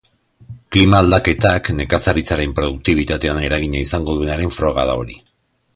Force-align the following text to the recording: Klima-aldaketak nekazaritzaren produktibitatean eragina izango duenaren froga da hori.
Klima-aldaketak 0.75 1.69
nekazaritzaren 1.81 2.57
produktibitatean 2.61 3.45
eragina 3.51 3.83
izango 3.89 4.17
duenaren 4.21 4.55
froga 4.61 4.89
da 4.93 4.97
hori. 5.03 5.23